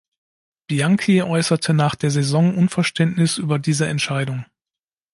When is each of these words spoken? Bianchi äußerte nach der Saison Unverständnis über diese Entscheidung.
Bianchi 0.65 1.21
äußerte 1.21 1.75
nach 1.75 1.93
der 1.93 2.09
Saison 2.09 2.57
Unverständnis 2.57 3.37
über 3.37 3.59
diese 3.59 3.85
Entscheidung. 3.87 4.45